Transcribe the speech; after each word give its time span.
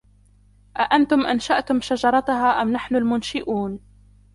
أَأَنتُمْ 0.77 1.25
أَنشَأْتُمْ 1.27 1.81
شَجَرَتَهَا 1.81 2.61
أَمْ 2.61 2.71
نَحْنُ 2.71 2.95
الْمُنشِؤُونَ 2.95 3.79